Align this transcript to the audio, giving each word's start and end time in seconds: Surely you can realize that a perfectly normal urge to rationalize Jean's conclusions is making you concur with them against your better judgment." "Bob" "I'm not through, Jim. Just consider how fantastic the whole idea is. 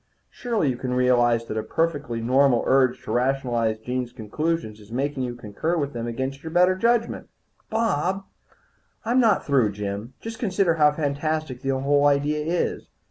Surely 0.31 0.67
you 0.71 0.77
can 0.77 0.95
realize 0.95 1.45
that 1.45 1.57
a 1.57 1.61
perfectly 1.61 2.19
normal 2.21 2.63
urge 2.65 3.03
to 3.03 3.11
rationalize 3.11 3.77
Jean's 3.77 4.11
conclusions 4.11 4.79
is 4.79 4.91
making 4.91 5.21
you 5.21 5.35
concur 5.35 5.77
with 5.77 5.93
them 5.93 6.07
against 6.07 6.41
your 6.41 6.49
better 6.49 6.73
judgment." 6.75 7.29
"Bob" 7.69 8.23
"I'm 9.05 9.19
not 9.19 9.45
through, 9.45 9.73
Jim. 9.73 10.15
Just 10.19 10.39
consider 10.39 10.73
how 10.73 10.91
fantastic 10.93 11.61
the 11.61 11.79
whole 11.79 12.07
idea 12.07 12.43
is. 12.43 12.89